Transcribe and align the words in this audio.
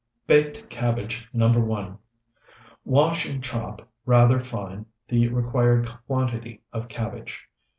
BAKED 0.25 0.67
CABBAGE 0.71 1.29
NO. 1.31 1.51
1 1.59 1.97
Wash 2.85 3.27
and 3.27 3.43
chop 3.43 3.87
rather 4.03 4.39
fine 4.39 4.87
the 5.07 5.27
required 5.27 5.87
quantity 6.07 6.63
of 6.73 6.87
cabbage. 6.87 7.47